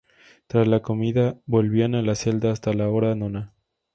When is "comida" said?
0.79-1.35